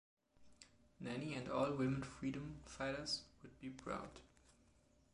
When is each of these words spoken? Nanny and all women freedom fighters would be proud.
Nanny 0.99 1.35
and 1.35 1.47
all 1.47 1.73
women 1.75 2.01
freedom 2.01 2.61
fighters 2.65 3.21
would 3.43 3.59
be 3.59 3.69
proud. 3.69 4.09